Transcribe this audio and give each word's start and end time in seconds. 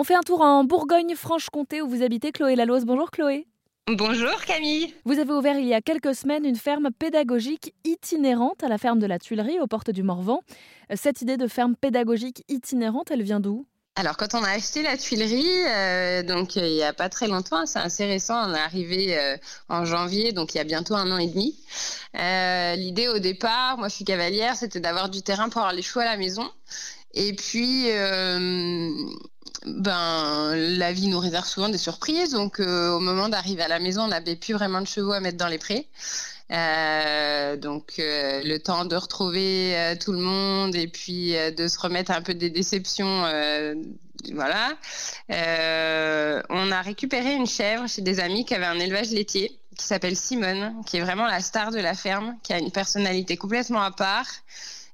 On 0.00 0.04
fait 0.04 0.14
un 0.14 0.20
tour 0.20 0.42
en 0.42 0.62
Bourgogne-Franche-Comté 0.62 1.82
où 1.82 1.88
vous 1.88 2.04
habitez, 2.04 2.30
Chloé 2.30 2.54
Laloise. 2.54 2.84
Bonjour 2.84 3.10
Chloé. 3.10 3.48
Bonjour 3.88 4.40
Camille. 4.46 4.94
Vous 5.04 5.18
avez 5.18 5.32
ouvert 5.32 5.58
il 5.58 5.66
y 5.66 5.74
a 5.74 5.80
quelques 5.80 6.14
semaines 6.14 6.44
une 6.44 6.54
ferme 6.54 6.90
pédagogique 6.96 7.74
itinérante 7.82 8.62
à 8.62 8.68
la 8.68 8.78
ferme 8.78 9.00
de 9.00 9.06
la 9.06 9.18
Tuilerie, 9.18 9.58
aux 9.58 9.66
portes 9.66 9.90
du 9.90 10.04
Morvan. 10.04 10.38
Cette 10.94 11.20
idée 11.20 11.36
de 11.36 11.48
ferme 11.48 11.74
pédagogique 11.74 12.44
itinérante, 12.48 13.10
elle 13.10 13.24
vient 13.24 13.40
d'où? 13.40 13.66
Alors, 13.96 14.16
quand 14.16 14.34
on 14.34 14.44
a 14.44 14.50
acheté 14.50 14.84
la 14.84 14.96
tuilerie, 14.96 15.66
euh, 15.66 16.22
donc 16.22 16.54
il 16.54 16.62
n'y 16.62 16.84
a 16.84 16.92
pas 16.92 17.08
très 17.08 17.26
longtemps, 17.26 17.66
c'est 17.66 17.80
assez 17.80 18.06
récent, 18.06 18.48
on 18.48 18.54
est 18.54 18.60
arrivé 18.60 19.18
euh, 19.18 19.36
en 19.68 19.84
janvier, 19.84 20.30
donc 20.30 20.54
il 20.54 20.58
y 20.58 20.60
a 20.60 20.64
bientôt 20.64 20.94
un 20.94 21.10
an 21.10 21.18
et 21.18 21.26
demi. 21.26 21.58
Euh, 22.14 22.76
l'idée 22.76 23.08
au 23.08 23.18
départ, 23.18 23.78
moi 23.78 23.88
je 23.88 23.96
suis 23.96 24.04
cavalière, 24.04 24.54
c'était 24.54 24.78
d'avoir 24.78 25.08
du 25.08 25.22
terrain 25.22 25.48
pour 25.48 25.62
avoir 25.62 25.74
les 25.74 25.82
chevaux 25.82 25.98
à 25.98 26.04
la 26.04 26.16
maison. 26.16 26.48
Et 27.14 27.32
puis, 27.32 27.88
ben, 29.76 30.54
la 30.54 30.92
vie 30.92 31.08
nous 31.08 31.18
réserve 31.18 31.46
souvent 31.46 31.68
des 31.68 31.78
surprises. 31.78 32.32
Donc, 32.32 32.60
euh, 32.60 32.90
au 32.90 33.00
moment 33.00 33.28
d'arriver 33.28 33.62
à 33.62 33.68
la 33.68 33.78
maison, 33.78 34.02
on 34.02 34.08
n'avait 34.08 34.36
plus 34.36 34.54
vraiment 34.54 34.80
de 34.80 34.86
chevaux 34.86 35.12
à 35.12 35.20
mettre 35.20 35.38
dans 35.38 35.48
les 35.48 35.58
prés. 35.58 35.86
Euh, 36.50 37.56
donc, 37.56 37.94
euh, 37.98 38.40
le 38.44 38.58
temps 38.58 38.84
de 38.84 38.96
retrouver 38.96 39.96
tout 40.00 40.12
le 40.12 40.18
monde 40.18 40.74
et 40.74 40.88
puis 40.88 41.34
de 41.56 41.68
se 41.68 41.78
remettre 41.78 42.10
un 42.10 42.22
peu 42.22 42.34
des 42.34 42.50
déceptions. 42.50 43.22
voilà. 44.32 44.76
on 46.48 46.72
a 46.72 46.82
récupéré 46.82 47.34
une 47.34 47.46
chèvre 47.46 47.88
chez 47.88 48.02
des 48.02 48.20
amis 48.20 48.44
qui 48.44 48.54
avaient 48.54 48.66
un 48.66 48.78
élevage 48.78 49.10
laitier 49.10 49.58
qui 49.76 49.86
s'appelle 49.86 50.16
Simone, 50.16 50.82
qui 50.86 50.96
est 50.96 51.00
vraiment 51.00 51.26
la 51.26 51.40
star 51.40 51.70
de 51.70 51.78
la 51.78 51.94
ferme, 51.94 52.36
qui 52.42 52.52
a 52.52 52.58
une 52.58 52.72
personnalité 52.72 53.36
complètement 53.36 53.80
à 53.80 53.92
part. 53.92 54.26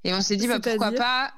Et 0.04 0.12
on 0.12 0.20
s'est 0.20 0.37
dit, 0.37 0.46
bah, 0.46 0.60
pourquoi 0.60 0.93
pas 0.93 1.32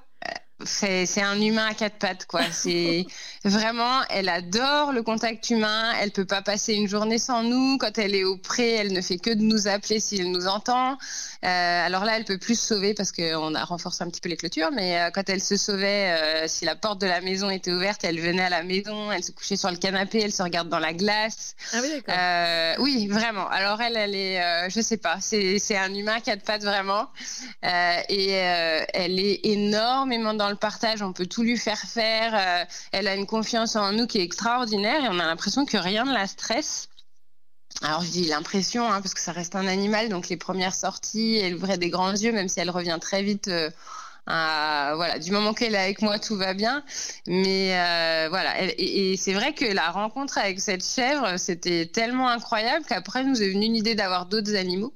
c'est 0.65 1.21
un 1.21 1.39
humain 1.39 1.67
à 1.67 1.75
quatre 1.75 1.99
pattes 1.99 2.27
quoi. 2.27 2.41
C'est 2.53 3.05
vraiment 3.45 4.01
elle 4.09 4.29
adore 4.29 4.93
le 4.93 5.03
contact 5.03 5.51
humain. 5.51 5.93
Elle 6.01 6.11
peut 6.13 6.25
pas 6.25 6.41
passer 6.41 6.73
une 6.73 6.89
journée 6.89 7.19
sans 7.19 7.43
nous. 7.43 7.77
Quand 7.79 7.99
elle 7.99 8.15
est 8.15 8.25
au 8.25 8.39
pré 8.39 8.73
elle 8.73 8.93
ne 8.93 9.03
fait 9.03 9.19
que 9.19 9.31
de 9.31 9.43
nous 9.43 9.69
appeler 9.69 10.01
si 10.01 10.19
elle 10.19 10.31
nous 10.31 10.47
entend. 10.47 10.97
Euh, 11.45 11.87
alors 11.87 12.05
là 12.05 12.17
elle 12.17 12.25
peut 12.25 12.39
plus 12.39 12.59
se 12.59 12.69
sauver 12.69 12.95
parce 12.95 13.13
qu'on 13.13 13.55
a 13.55 13.65
renforcé 13.65 14.03
un 14.03 14.09
petit 14.09 14.23
peu 14.23 14.31
les 14.31 14.39
clôtures 14.39 14.71
mais 14.73 14.99
euh, 14.99 15.11
quand 15.11 15.29
elle 15.29 15.43
se 15.43 15.57
sauvait 15.57 16.17
euh, 16.17 16.49
si 16.49 16.65
la 16.65 16.75
porte 16.75 17.01
de 17.01 17.07
la 17.07 17.21
maison 17.21 17.51
était 17.51 17.73
ouverte 17.73 18.03
elle 18.05 18.19
venait 18.19 18.43
à 18.43 18.49
la 18.49 18.63
maison 18.63 19.13
elle 19.13 19.23
se 19.23 19.33
couchait 19.33 19.57
sur 19.57 19.71
le 19.71 19.77
canapé 19.77 20.21
elle 20.23 20.33
se 20.33 20.43
regarde 20.43 20.71
dans 20.71 20.79
la 20.79 20.95
glace. 20.95 21.55
Ah 21.75 21.81
oui 21.83 21.91
d'accord. 21.91 22.85
Oui 22.85 23.09
vraiment. 23.09 23.47
Alors 23.49 23.83
elle 23.83 23.97
elle 23.97 24.15
est 24.15 24.71
je 24.71 24.81
sais 24.81 24.97
pas. 24.97 25.19
C'est 25.21 25.59
c'est 25.59 25.77
un 25.77 25.93
humain 25.93 26.15
à 26.17 26.21
quatre 26.21 26.43
pattes 26.43 26.63
vraiment. 26.63 27.11
Et 28.09 28.31
elle 28.31 29.21
est 29.21 29.41
énormément 29.45 30.33
dans 30.33 30.46
le 30.49 30.57
partage, 30.57 31.03
on 31.03 31.13
peut 31.13 31.27
tout 31.27 31.43
lui 31.43 31.57
faire 31.57 31.79
faire. 31.79 32.35
Euh, 32.35 32.65
elle 32.93 33.09
a 33.09 33.15
une 33.15 33.27
confiance 33.27 33.77
en 33.77 33.93
nous 33.93 34.07
qui 34.07 34.19
est 34.19 34.25
extraordinaire 34.25 35.05
et 35.05 35.09
on 35.09 35.19
a 35.19 35.27
l'impression 35.27 35.65
que 35.65 35.77
rien 35.77 36.05
ne 36.05 36.13
la 36.13 36.27
stresse. 36.27 36.89
Alors 37.83 38.03
je 38.03 38.11
dis 38.11 38.25
l'impression, 38.25 38.91
hein, 38.91 39.03
parce 39.03 39.15
que 39.15 39.21
ça 39.21 39.33
reste 39.33 39.55
un 39.55 39.67
animal, 39.67 40.09
donc 40.09 40.29
les 40.29 40.37
premières 40.37 40.75
sorties, 40.75 41.37
elle 41.37 41.55
ouvrait 41.55 41.79
des 41.79 41.91
grands 41.91 42.13
yeux, 42.13 42.33
même 42.33 42.49
si 42.49 42.61
elle 42.61 42.71
revient 42.71 42.99
très 43.01 43.23
vite. 43.23 43.49
Euh, 43.49 43.71
voilà, 44.97 45.19
du 45.19 45.31
moment 45.31 45.55
qu'elle 45.55 45.75
est 45.75 45.79
avec 45.79 46.03
moi, 46.03 46.19
tout 46.19 46.37
va 46.37 46.55
bien. 46.55 46.83
Mais 47.27 47.79
euh, 47.79 48.29
voilà, 48.29 48.55
et, 48.61 49.17
c'est 49.17 49.35
vrai 49.35 49.53
que 49.55 49.65
la 49.65 49.91
rencontre 49.91 50.39
avec 50.39 50.61
cette 50.61 50.85
chèvre, 50.85 51.37
c'était 51.39 51.87
tellement 51.87 52.29
incroyable 52.29 52.85
qu'après 52.87 53.25
nous 53.25 53.43
est 53.43 53.51
venue 53.51 53.67
une 53.67 53.77
idée 53.77 53.95
d'avoir 53.95 54.27
d'autres 54.27 54.57
animaux. 54.57 54.95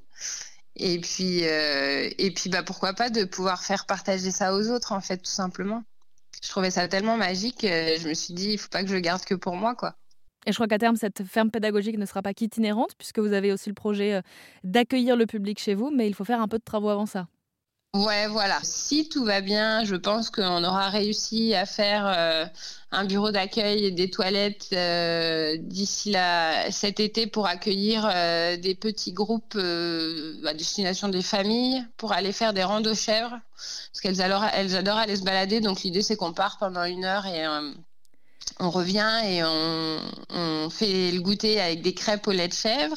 Et 0.82 0.98
puis, 0.98 1.46
euh, 1.46 2.08
et 2.18 2.30
puis 2.32 2.48
bah, 2.50 2.62
pourquoi 2.62 2.94
pas 2.94 3.10
de 3.10 3.24
pouvoir 3.24 3.62
faire 3.62 3.86
partager 3.86 4.30
ça 4.30 4.54
aux 4.54 4.68
autres, 4.70 4.92
en 4.92 5.00
fait, 5.00 5.18
tout 5.18 5.30
simplement. 5.30 5.84
Je 6.42 6.48
trouvais 6.48 6.70
ça 6.70 6.88
tellement 6.88 7.16
magique, 7.18 7.60
je 7.62 8.08
me 8.08 8.14
suis 8.14 8.32
dit, 8.32 8.52
il 8.52 8.58
faut 8.58 8.68
pas 8.70 8.82
que 8.82 8.88
je 8.88 8.96
garde 8.96 9.22
que 9.24 9.34
pour 9.34 9.56
moi, 9.56 9.74
quoi. 9.74 9.94
Et 10.46 10.52
je 10.52 10.56
crois 10.56 10.68
qu'à 10.68 10.78
terme, 10.78 10.96
cette 10.96 11.24
ferme 11.24 11.50
pédagogique 11.50 11.98
ne 11.98 12.06
sera 12.06 12.22
pas 12.22 12.32
qu'itinérante, 12.32 12.94
puisque 12.96 13.18
vous 13.18 13.34
avez 13.34 13.52
aussi 13.52 13.68
le 13.68 13.74
projet 13.74 14.14
euh, 14.14 14.22
d'accueillir 14.64 15.16
le 15.16 15.26
public 15.26 15.58
chez 15.58 15.74
vous, 15.74 15.90
mais 15.90 16.06
il 16.06 16.14
faut 16.14 16.24
faire 16.24 16.40
un 16.40 16.48
peu 16.48 16.58
de 16.58 16.64
travaux 16.64 16.88
avant 16.88 17.06
ça. 17.06 17.28
Ouais, 17.92 18.28
voilà. 18.28 18.60
Si 18.62 19.08
tout 19.08 19.24
va 19.24 19.40
bien, 19.40 19.84
je 19.84 19.96
pense 19.96 20.30
qu'on 20.30 20.62
aura 20.62 20.88
réussi 20.90 21.54
à 21.56 21.66
faire 21.66 22.06
euh, 22.06 22.46
un 22.92 23.04
bureau 23.04 23.32
d'accueil 23.32 23.84
et 23.84 23.90
des 23.90 24.08
toilettes 24.10 24.68
euh, 24.72 25.56
d'ici 25.58 26.14
cet 26.70 27.00
été 27.00 27.26
pour 27.26 27.46
accueillir 27.48 28.08
euh, 28.14 28.56
des 28.56 28.76
petits 28.76 29.12
groupes 29.12 29.56
à 29.56 30.54
destination 30.54 31.08
des 31.08 31.22
familles 31.22 31.84
pour 31.96 32.12
aller 32.12 32.32
faire 32.32 32.52
des 32.52 32.62
randos 32.62 32.94
chèvres 32.94 33.40
parce 33.56 34.00
qu'elles 34.00 34.22
adorent, 34.22 34.46
elles 34.52 34.76
adorent 34.76 34.98
aller 34.98 35.16
se 35.16 35.24
balader. 35.24 35.60
Donc 35.60 35.82
l'idée 35.82 36.02
c'est 36.02 36.16
qu'on 36.16 36.32
part 36.32 36.58
pendant 36.58 36.84
une 36.84 37.04
heure 37.04 37.26
et 37.26 37.44
on 38.60 38.70
revient 38.70 39.20
et 39.26 39.42
on, 39.42 39.98
on 40.30 40.70
fait 40.70 41.10
le 41.10 41.20
goûter 41.20 41.60
avec 41.60 41.82
des 41.82 41.94
crêpes 41.94 42.28
au 42.28 42.32
lait 42.32 42.48
de 42.48 42.52
chèvre. 42.52 42.96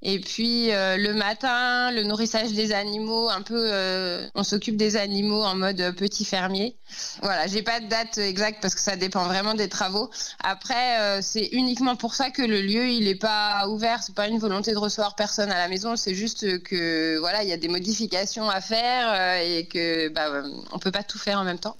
Et 0.00 0.20
puis 0.20 0.70
euh, 0.70 0.96
le 0.96 1.12
matin, 1.12 1.90
le 1.90 2.04
nourrissage 2.04 2.52
des 2.52 2.72
animaux, 2.72 3.28
un 3.30 3.42
peu, 3.42 3.68
euh, 3.72 4.28
on 4.36 4.44
s'occupe 4.44 4.76
des 4.76 4.96
animaux 4.96 5.42
en 5.42 5.56
mode 5.56 5.92
petit 5.96 6.24
fermier. 6.24 6.76
Voilà, 7.20 7.48
j'ai 7.48 7.62
pas 7.62 7.80
de 7.80 7.86
date 7.86 8.16
exacte 8.18 8.58
parce 8.62 8.76
que 8.76 8.80
ça 8.80 8.94
dépend 8.94 9.24
vraiment 9.24 9.54
des 9.54 9.68
travaux. 9.68 10.08
Après, 10.38 11.00
euh, 11.00 11.18
c'est 11.20 11.48
uniquement 11.50 11.96
pour 11.96 12.14
ça 12.14 12.30
que 12.30 12.42
le 12.42 12.60
lieu 12.60 12.88
il 12.88 13.08
est 13.08 13.16
pas 13.16 13.66
ouvert. 13.68 14.00
C'est 14.04 14.14
pas 14.14 14.28
une 14.28 14.38
volonté 14.38 14.70
de 14.70 14.78
recevoir 14.78 15.16
personne 15.16 15.50
à 15.50 15.58
la 15.58 15.66
maison. 15.66 15.96
C'est 15.96 16.14
juste 16.14 16.62
que 16.62 17.18
voilà, 17.18 17.42
il 17.42 17.48
y 17.48 17.52
a 17.52 17.56
des 17.56 17.68
modifications 17.68 18.48
à 18.48 18.60
faire 18.60 19.40
et 19.42 19.66
que 19.66 20.10
bah, 20.10 20.44
on 20.70 20.78
peut 20.78 20.92
pas 20.92 21.02
tout 21.02 21.18
faire 21.18 21.40
en 21.40 21.44
même 21.44 21.58
temps. 21.58 21.76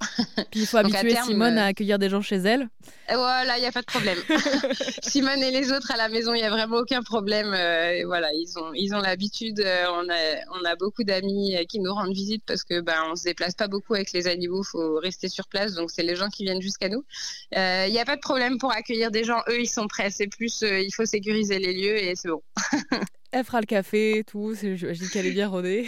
Puis 0.50 0.62
il 0.62 0.66
faut 0.66 0.76
habituer 0.78 1.14
Simone 1.24 1.56
à 1.56 1.66
accueillir 1.66 2.00
des 2.00 2.08
gens 2.08 2.20
chez 2.20 2.38
elle. 2.38 2.68
Voilà, 3.08 3.56
il 3.58 3.64
y 3.64 3.66
a 3.66 3.72
pas 3.72 3.80
de 3.80 3.86
problème. 3.86 4.18
Simone 5.02 5.42
et 5.42 5.50
les 5.50 5.72
autres 5.72 5.90
à 5.90 5.96
la 5.96 6.08
maison, 6.08 6.34
il 6.34 6.40
y 6.40 6.44
a 6.44 6.50
vraiment 6.50 6.76
aucun 6.76 7.02
problème 7.02 7.54
voilà, 8.08 8.32
ils 8.32 8.58
ont 8.58 8.72
ils 8.74 8.94
ont 8.94 9.00
l'habitude. 9.00 9.60
Euh, 9.60 9.84
on 9.92 10.08
a 10.08 10.60
on 10.60 10.64
a 10.64 10.76
beaucoup 10.76 11.04
d'amis 11.04 11.56
euh, 11.56 11.64
qui 11.64 11.78
nous 11.78 11.92
rendent 11.92 12.14
visite 12.14 12.42
parce 12.46 12.64
que 12.64 12.80
ben 12.80 12.96
on 13.10 13.16
se 13.16 13.24
déplace 13.24 13.54
pas 13.54 13.68
beaucoup 13.68 13.94
avec 13.94 14.12
les 14.12 14.26
animaux, 14.26 14.62
faut 14.62 14.96
rester 14.96 15.28
sur 15.28 15.46
place. 15.46 15.74
Donc 15.74 15.90
c'est 15.90 16.02
les 16.02 16.16
gens 16.16 16.28
qui 16.28 16.44
viennent 16.44 16.62
jusqu'à 16.62 16.88
nous. 16.88 17.04
Euh, 17.56 17.84
il 17.86 17.92
n'y 17.92 18.00
a 18.00 18.04
pas 18.04 18.16
de 18.16 18.20
problème 18.20 18.58
pour 18.58 18.72
accueillir 18.72 19.10
des 19.10 19.24
gens. 19.24 19.40
Eux, 19.48 19.60
ils 19.60 19.68
sont 19.68 19.86
prêts. 19.86 20.10
C'est 20.10 20.26
plus 20.26 20.62
il 20.62 20.92
faut 20.94 21.04
sécuriser 21.04 21.58
les 21.58 21.72
lieux 21.72 22.02
et 22.02 22.14
c'est 22.16 22.28
bon. 22.28 22.42
elle 23.32 23.44
fera 23.44 23.60
le 23.60 23.66
café, 23.66 24.24
tout. 24.26 24.54
Je, 24.54 24.92
dis 24.92 25.08
qu'elle 25.10 25.26
est 25.26 25.32
bien 25.32 25.48
rodée. 25.48 25.86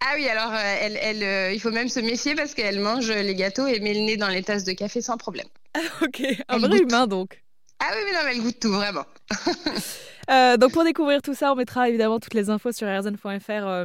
Ah 0.00 0.14
oui, 0.16 0.28
alors 0.28 0.52
elle, 0.54 0.98
elle 1.00 1.54
il 1.54 1.60
faut 1.60 1.70
même 1.70 1.88
se 1.88 2.00
méfier 2.00 2.34
parce 2.34 2.54
qu'elle 2.54 2.80
mange 2.80 3.10
les 3.10 3.34
gâteaux 3.34 3.66
et 3.66 3.80
met 3.80 3.94
le 3.94 4.00
nez 4.00 4.16
dans 4.16 4.28
les 4.28 4.42
tasses 4.42 4.64
de 4.64 4.72
café 4.72 5.00
sans 5.00 5.16
problème. 5.16 5.46
Ok, 6.02 6.22
un 6.48 6.58
vrai 6.58 6.78
humain 6.78 7.06
donc. 7.06 7.44
Ah 7.80 7.90
oui, 7.92 8.02
mais 8.06 8.12
non, 8.12 8.18
elle 8.30 8.42
goûte 8.42 8.60
tout, 8.60 8.72
vraiment. 8.72 9.04
Euh, 10.30 10.56
donc 10.56 10.72
pour 10.72 10.84
découvrir 10.84 11.20
tout 11.20 11.34
ça, 11.34 11.52
on 11.52 11.54
mettra 11.54 11.86
évidemment 11.86 12.18
toutes 12.18 12.32
les 12.32 12.48
infos 12.48 12.72
sur 12.72 12.88
rzn.fr 12.88 13.50
euh, 13.50 13.84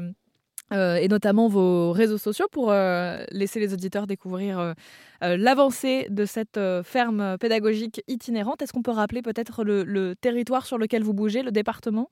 euh, 0.71 0.95
et 0.95 1.09
notamment 1.09 1.49
vos 1.49 1.91
réseaux 1.91 2.17
sociaux 2.17 2.47
pour 2.49 2.71
laisser 2.71 3.59
les 3.59 3.73
auditeurs 3.73 4.07
découvrir 4.07 4.73
l'avancée 5.21 6.07
de 6.09 6.23
cette 6.23 6.57
ferme 6.85 7.37
pédagogique 7.39 8.01
itinérante. 8.07 8.61
Est-ce 8.61 8.71
qu'on 8.71 8.83
peut 8.83 8.91
rappeler 8.91 9.21
peut-être 9.21 9.65
le, 9.65 10.15
territoire 10.15 10.65
sur 10.65 10.77
lequel 10.77 11.03
vous 11.03 11.13
bougez, 11.13 11.41
le 11.41 11.51
département? 11.51 12.09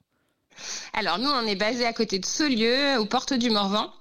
Alors 0.92 1.20
nous, 1.20 1.30
on 1.30 1.48
est 1.48 1.56
basé 1.56 1.86
à 1.86 1.94
côté 1.94 2.20
de 2.20 2.26
Saulieu, 2.26 3.00
aux 3.00 3.06
portes 3.06 3.34
du 3.34 3.50
Morvan. 3.50 3.94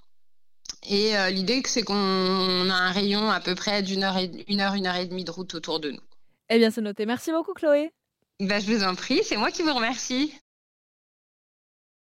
Et 0.88 1.14
l'idée, 1.32 1.62
c'est 1.66 1.82
qu'on 1.82 1.94
a 2.70 2.74
un 2.74 2.92
rayon 2.92 3.30
à 3.30 3.40
peu 3.40 3.54
près 3.54 3.82
d'une 3.82 4.04
heure, 4.04 4.16
une 4.48 4.60
heure, 4.60 4.74
une 4.74 4.86
heure 4.86 4.96
et 4.96 5.06
demie 5.06 5.24
de 5.24 5.30
route 5.30 5.54
autour 5.54 5.80
de 5.80 5.90
nous. 5.90 6.00
Eh 6.48 6.58
bien, 6.58 6.70
c'est 6.70 6.80
noté. 6.80 7.06
Merci 7.06 7.32
beaucoup, 7.32 7.54
Chloé. 7.54 7.90
Bah, 8.38 8.60
je 8.60 8.70
vous 8.70 8.84
en 8.84 8.94
prie, 8.94 9.22
c'est 9.24 9.36
moi 9.36 9.50
qui 9.50 9.62
vous 9.62 9.74
remercie. 9.74 10.32